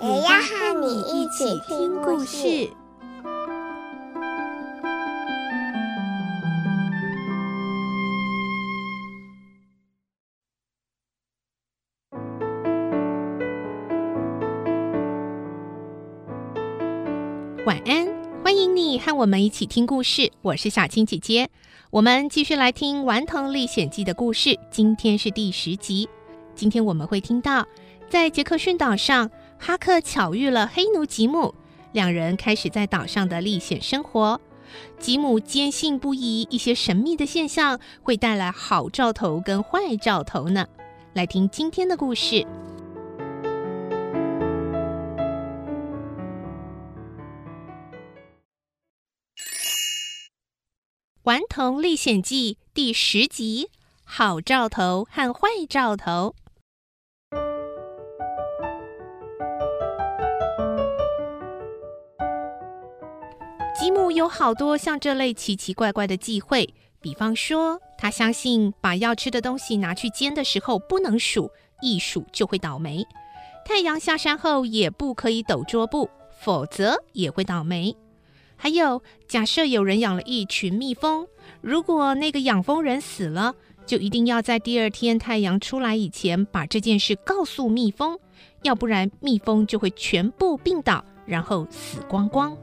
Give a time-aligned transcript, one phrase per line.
[0.00, 2.70] 也要和你一起听故事。
[17.66, 18.06] 晚安，
[18.44, 20.30] 欢迎你和我们一起听故事。
[20.42, 21.50] 我是小青姐姐，
[21.90, 24.56] 我们继续来听《顽童历险记》的故事。
[24.70, 26.08] 今天是第十集。
[26.54, 27.66] 今天我们会听到，
[28.08, 31.54] 在杰克逊岛上，哈克巧遇了黑奴吉姆，
[31.92, 34.40] 两人开始在岛上的历险生活。
[34.98, 40.66] 吉姆坚信不疑，一些神秘的现象会带来好兆头跟坏兆头呢。
[41.14, 42.36] 来听今天的故事。
[51.24, 53.70] 《顽童历险记》第十集：
[54.04, 56.34] 好兆头和坏兆头。
[63.78, 71.48] 吉姆有好多像这类奇奇怪怪的忌讳，比方说，他相信把要吃的东西拿去煎的时候不能数，
[71.80, 73.04] 一数就会倒霉；
[73.64, 77.96] 太阳下山后也不可以抖桌布，否则也会倒霉。
[78.56, 81.28] 还有，假设有人养了一群蜜蜂，
[81.60, 83.54] 如果那个养蜂人死了，
[83.86, 88.18] 就一定要在第二天太阳出来以前把这件事告诉蜜蜂，
[88.62, 92.58] 要不然蜜蜂就会全部病倒，然后死光光。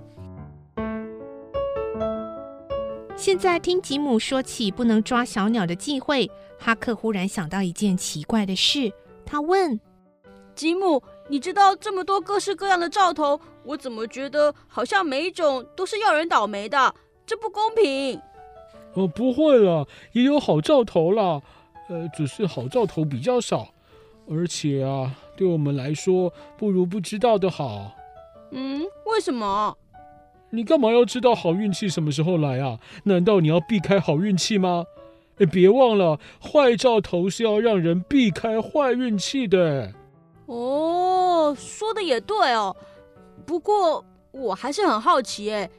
[3.18, 8.92] 现在听吉姆说起不能抓小鸟的忌讳，哈克忽然想到一件奇怪的事，
[9.26, 9.80] 他问
[10.54, 11.02] 吉姆。
[11.28, 16.94] 你知道这么多各式各样的兆头，我怎么觉得好像每一种都是要人倒霉的？
[17.26, 18.22] 这不公平。
[18.94, 21.42] 哦，不会了，也有好兆头啦。
[21.90, 23.70] 呃，只是好兆头比较少，
[24.30, 27.92] 而且啊，对我们来说，不如不知道的好。
[28.52, 29.76] 嗯，为什么？
[30.56, 32.80] 你干嘛要知道好运气什么时候来啊？
[33.04, 34.86] 难道你要避开好运气吗？
[35.38, 39.94] 哎，别忘了，坏兆头是要让人避开坏运气的。
[40.46, 42.76] 哦，说的也对哦，
[43.46, 45.70] 不过我还是很好奇诶，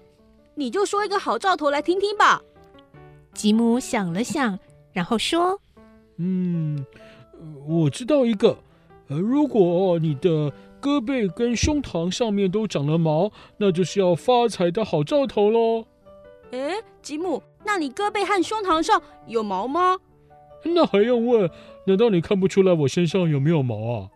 [0.55, 2.43] 你就说一个好兆头来听听吧。
[3.33, 4.59] 吉姆想了想，
[4.93, 5.59] 然后说
[6.19, 6.85] ：“嗯，
[7.67, 8.59] 我知道一个，
[9.09, 10.53] 呃，如果你的
[10.87, 15.85] 胳膊跟胸膛上面都长了毛，那就是要发财的好兆头喽。”
[16.53, 19.99] 诶，吉姆，那你胳膊和胸膛上有毛吗？
[20.63, 21.51] 那还用问？
[21.87, 24.11] 难道你看不出来我身上有没有毛啊？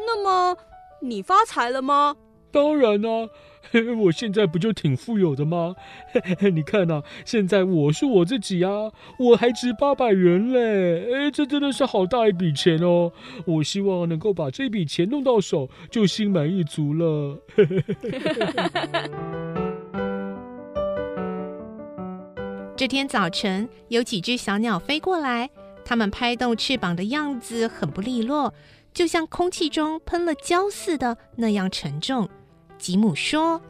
[0.00, 0.54] 那么
[1.00, 2.14] 你发财了吗？
[2.52, 3.28] 当然啦、啊，
[4.04, 5.74] 我现在不就挺富有的吗？
[6.52, 11.10] 你看呐、啊，现在我是我自己啊，我还值八百元嘞！
[11.12, 13.12] 哎，这真的是好大一笔钱哦！
[13.46, 17.38] 我希望能够把这笔钱弄到手，就心满意足了。
[22.76, 25.48] 这天早晨，有几只小鸟飞过来，
[25.84, 28.52] 它们拍动翅膀的样子很不利落。
[28.92, 32.28] 就像空气中喷了胶似的那样沉重。
[32.82, 33.62] 吉姆说：“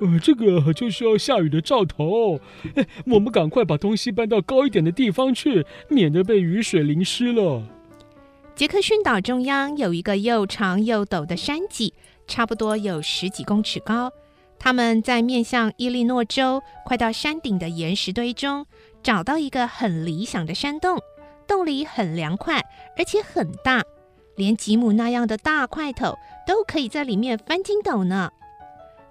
[0.00, 2.40] 呃，这个就是要下雨的兆头。
[2.76, 7.62] 哎，我们赶快把东西搬到高一点的地方去，免得被雨水淋湿了。”
[8.56, 11.92] 杰克逊岛中央有一个又长又陡的山脊，
[12.26, 14.10] 差不多有十几公尺高。
[14.58, 18.66] 他们在面向伊利诺州，快到山顶的岩石堆中，
[19.02, 20.98] 找到一个很理想的山洞，
[21.46, 22.64] 洞里很凉快，
[22.96, 23.84] 而且很大。
[24.38, 26.16] 连吉姆那样的大块头
[26.46, 28.30] 都可以在里面翻筋斗呢。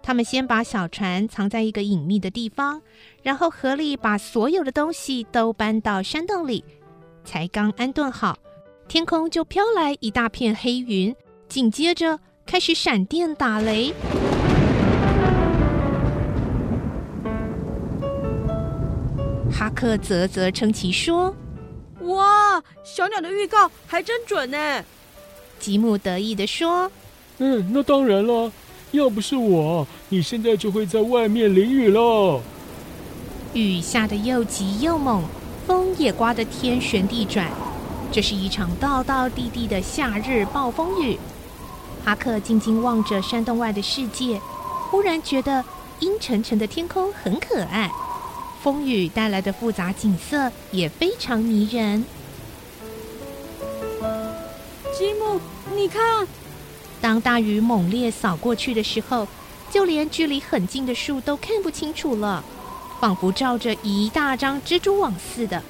[0.01, 2.81] 他们先把小船藏在一个隐秘的地方，
[3.21, 6.63] 然后合力把所有的东西都搬到山洞里。
[7.25, 8.39] 才刚安顿好，
[8.87, 11.13] 天空就飘来一大片黑云，
[11.49, 13.93] 紧接着开始闪电打雷。
[19.51, 21.35] 哈克啧啧称奇说
[22.07, 24.57] ：“哇，小鸟的预告还真准呢！”
[25.59, 26.91] 吉姆得意地说
[27.39, 28.51] ：“嗯，那当然了，
[28.91, 32.41] 要不是我，你现在就会在外面淋雨了。
[33.53, 35.23] 雨下得又急又猛，
[35.65, 37.49] 风也刮得天旋地转，
[38.11, 41.17] 这是一场道道地地的夏日暴风雨。
[42.05, 44.39] 哈克静静望着山洞外的世界，
[44.89, 45.63] 忽然觉得
[45.99, 47.91] 阴沉沉的天空很可爱，
[48.61, 52.05] 风雨带来的复杂景色也非常迷人。
[55.77, 56.27] 你看，
[56.99, 59.27] 当大雨猛烈扫过去的时候，
[59.69, 62.43] 就连距离很近的树都看不清楚了，
[62.99, 65.61] 仿佛罩着一大张蜘蛛网似的。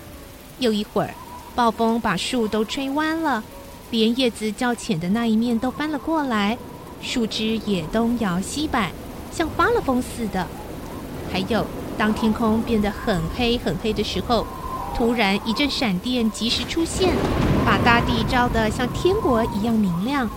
[0.60, 1.14] 又一会儿，
[1.54, 3.44] 暴风把树都吹弯了。
[3.92, 6.58] 连叶子较浅的那一面都翻了过来，
[7.02, 8.94] 树枝也东摇西摆，
[9.30, 10.48] 像发了疯似的。
[11.34, 11.66] 还有，
[11.98, 14.48] 当天空变得很黑很黑的时候，
[14.96, 17.14] 突然一阵闪电及时出现，
[17.68, 20.30] 把大地照得像天国一样明亮，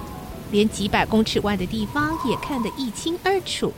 [0.50, 3.73] 连几百公尺外的地方也看得一清二楚。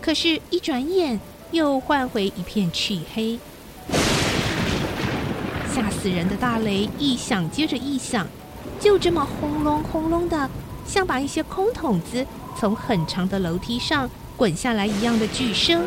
[0.00, 1.18] 可是，一转眼
[1.50, 3.40] 又换回一片黢黑，
[5.74, 8.24] 吓死人的大雷一响接着一响。
[8.78, 10.48] 就这么轰隆轰隆的，
[10.86, 12.24] 像把一些空桶子
[12.56, 15.82] 从很长的楼梯上滚下来一样的巨声。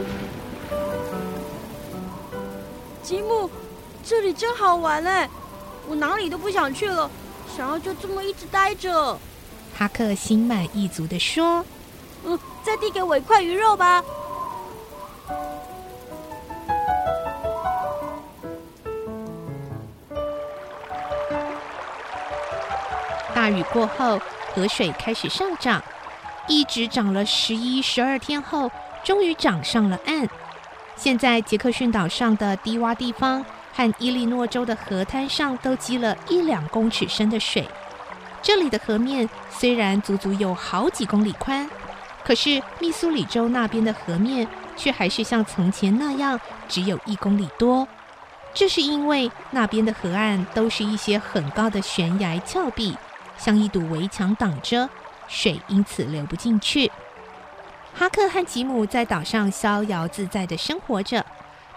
[3.01, 3.49] 吉姆，
[4.03, 5.29] 这里真好玩嘞！
[5.87, 7.09] 我哪里都不想去了，
[7.55, 9.17] 想要就这么一直待着。
[9.77, 11.63] 哈克心满意足的说
[12.25, 14.03] ：“嗯，再递给我一块鱼肉吧。”
[23.33, 24.19] 大雨过后，
[24.53, 25.81] 河水开始上涨，
[26.47, 28.69] 一直涨了十一、十二天后，
[29.05, 30.27] 终于涨上了岸。
[30.95, 33.45] 现在，杰克逊岛上的低洼地方
[33.77, 37.69] 和伊利诺州的河滩上都积了一两公尺深的水。
[38.41, 41.69] 这里的河面虽然足足有好几公里宽，
[42.25, 47.87] 可是密苏里州那边的河面却还是像从前那样只有一公里多。
[48.51, 52.97] 这是因为那边的河岸都是一些很高的悬崖峭壁。
[53.37, 54.89] 像一堵围墙挡着，
[55.27, 56.91] 水因此流不进去。
[57.93, 61.23] 哈克和吉姆在岛上逍遥自在地生活着。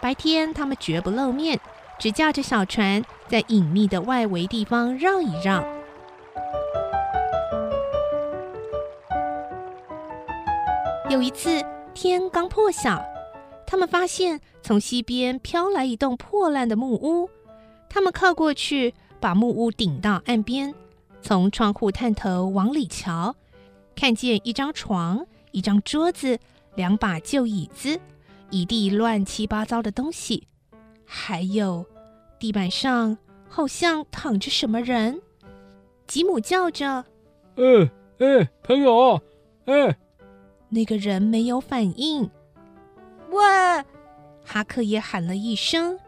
[0.01, 1.61] 白天，他们绝不露面，
[2.01, 5.63] 只驾着小船在隐秘的外围地方绕一绕。
[11.11, 11.63] 有一次，
[11.93, 13.05] 天刚破晓，
[13.67, 17.29] 他们发现从西边飘来一栋破烂的木屋。
[17.91, 20.75] 他们靠过去，把木屋顶到岸边。
[21.21, 23.37] 从窗户探头往里瞧，
[23.95, 26.39] 看见一张床、一张桌子、
[26.77, 28.01] 两把旧椅子，
[28.49, 30.47] 一地乱七八糟的东西，
[31.05, 31.85] 还有
[32.41, 33.17] 地板上
[33.49, 35.23] 好像躺着什么人。
[36.09, 37.05] 吉姆叫着
[37.55, 39.23] ：“哎哎，朋友，
[39.67, 39.97] 哎！”
[40.71, 42.29] 那个人没有反应。
[43.31, 43.39] 喂！
[44.45, 46.01] 哈克也喊了一声。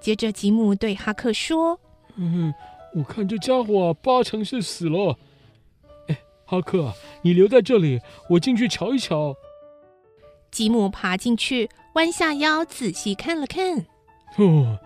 [0.00, 1.78] 接着，吉姆对哈克说
[2.16, 2.52] ：“嗯。”
[2.94, 5.18] 我看这家伙啊，八成是死了。
[6.08, 6.16] 哎，
[6.46, 8.00] 哈克，你留在这里，
[8.30, 9.36] 我进去瞧一瞧。
[10.50, 13.84] 吉姆爬进去，弯下腰仔细看了看。
[14.38, 14.78] 哦，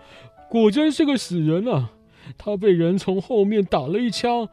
[0.51, 1.93] 果真是个死人啊！
[2.37, 4.49] 他被人从后面打了一枪，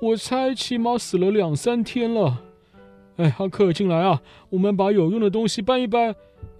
[0.00, 2.44] 我猜起码死了两三天了。
[3.16, 6.14] 哎，哈克，进来啊，我们把有用的东西搬一搬。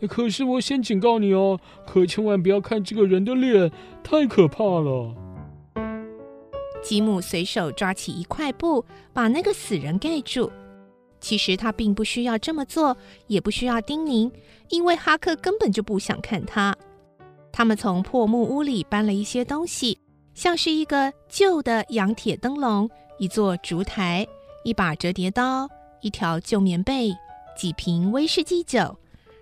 [0.08, 3.70] 可是我先警告你哦，可千万不要看这个人的脸，
[4.02, 5.14] 太可怕了。
[6.82, 10.50] 吉姆随手抓起一块布，把那个死人盖住。
[11.20, 12.96] 其实他并不需要这么做，
[13.28, 14.32] 也不需要叮咛，
[14.70, 16.76] 因为哈克根本就不想看他。
[17.52, 19.98] 他们从破木屋里搬了一些东西，
[20.34, 22.88] 像是一个旧的洋铁灯笼、
[23.18, 24.26] 一座烛台、
[24.64, 25.68] 一把折叠刀、
[26.00, 27.14] 一条旧棉被、
[27.56, 28.96] 几瓶威士忌酒，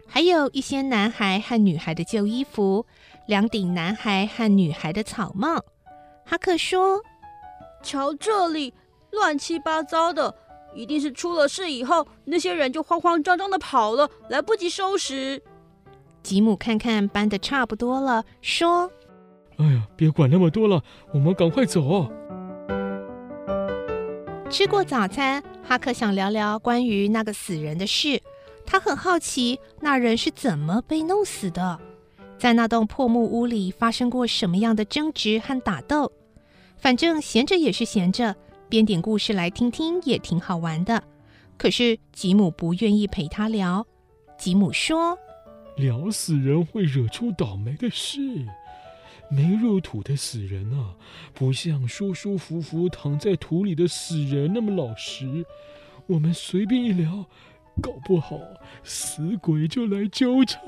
[0.06, 2.84] 还有一些男孩和女孩的旧衣服、
[3.26, 5.64] 两顶男孩和女孩的草帽。
[6.24, 7.02] 哈克说。
[7.80, 8.74] 瞧这里，
[9.12, 10.34] 乱七八糟的，
[10.74, 15.40] 一定是出了事以后，那些人就慌慌张张的跑了，来不及收拾。
[16.22, 18.90] 吉姆看看搬的差不多了，说
[19.56, 20.82] ：“哎呀，别管那么多了，
[21.12, 22.10] 我们赶快走。”
[24.50, 28.20] 吃过早餐，哈克想聊聊关于那个死人的事。
[28.64, 31.78] 他很好奇，那人是怎么被弄死的，
[32.38, 36.12] 在那栋破木屋里发生过什么样的争执和打斗。
[36.76, 38.36] 反正闲着也是闲着，
[38.68, 41.02] 编点故事来听听也挺好玩的。
[41.56, 43.86] 可是吉姆不愿意陪他聊。
[44.38, 45.18] 吉姆说
[45.78, 48.18] ：“聊死人会惹出倒霉的事，
[49.30, 50.94] 没入土的死人啊，
[51.32, 55.44] 不像舒舒服服躺在土里的死人那么老实。
[56.06, 57.26] 我们随便一聊，
[57.80, 58.40] 搞不好
[58.82, 60.60] 死鬼就来纠缠。”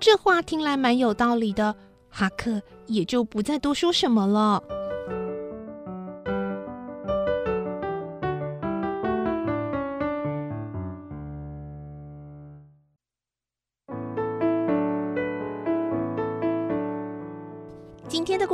[0.00, 1.74] 这话听来蛮有道理的。
[2.08, 4.62] 哈克也就不再多说什么了。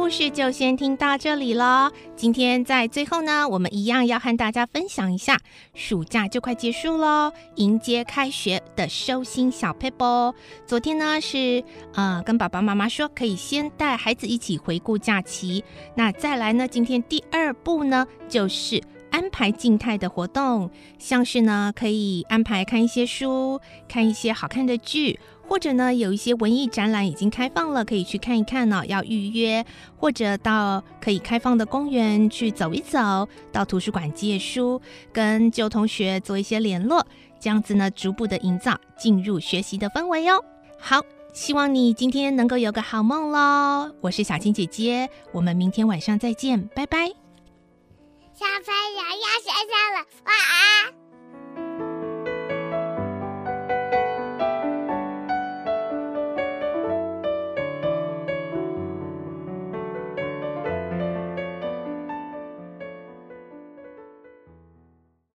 [0.03, 1.89] 故事就先听到这里了。
[2.17, 5.39] 今天在最后呢，我们一样要和大家分享一下，
[5.75, 10.35] 暑假就快结束喽，迎接开学的收心小佩波。
[10.67, 11.63] 昨天呢是
[11.95, 15.63] 呃跟爸爸妈妈说，可以先带孩子一起回顾假期。
[15.95, 25.21] 那再来呢，今天第二步呢就是安排静态的活动，像是呢可以安排看一些书，看一些好看的剧。
[25.45, 28.85] 或者呢，有一些文艺展览已经开放了，可以去看一看呢、哦。
[28.89, 29.63] 要预约，
[29.99, 34.81] 或者到可以开放的公园去走一走，到图书馆借书，
[35.13, 37.05] 跟旧同学做一些联络，
[37.39, 40.43] 这样子呢，逐步的营造进入学习的氛围哟。
[40.79, 41.03] 好，
[41.35, 43.93] 希望你今天能够有个好梦喽。
[44.01, 47.22] 我是小青姐姐，我们明天晚上再见，拜拜。